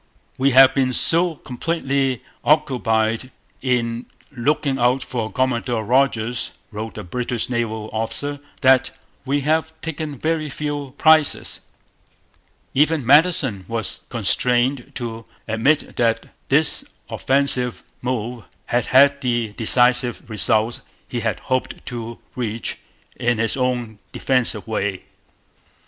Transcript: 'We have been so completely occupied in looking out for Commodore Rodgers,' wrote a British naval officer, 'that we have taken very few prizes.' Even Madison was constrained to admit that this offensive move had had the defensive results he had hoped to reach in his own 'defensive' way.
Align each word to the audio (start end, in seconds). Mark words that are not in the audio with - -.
'We 0.39 0.49
have 0.57 0.73
been 0.73 0.93
so 0.93 1.35
completely 1.35 2.23
occupied 2.43 3.29
in 3.61 4.07
looking 4.31 4.79
out 4.79 5.03
for 5.03 5.31
Commodore 5.31 5.85
Rodgers,' 5.85 6.49
wrote 6.71 6.97
a 6.97 7.03
British 7.03 7.51
naval 7.51 7.87
officer, 7.93 8.39
'that 8.61 8.97
we 9.27 9.41
have 9.41 9.79
taken 9.81 10.17
very 10.17 10.49
few 10.49 10.95
prizes.' 10.97 11.59
Even 12.73 13.05
Madison 13.05 13.63
was 13.67 14.01
constrained 14.09 14.91
to 14.95 15.23
admit 15.47 15.95
that 15.97 16.25
this 16.49 16.83
offensive 17.07 17.83
move 18.01 18.43
had 18.65 18.87
had 18.87 19.21
the 19.21 19.53
defensive 19.55 20.27
results 20.27 20.81
he 21.07 21.19
had 21.19 21.41
hoped 21.41 21.85
to 21.85 22.17
reach 22.35 22.79
in 23.17 23.37
his 23.37 23.55
own 23.55 23.99
'defensive' 24.13 24.67
way. 24.67 25.03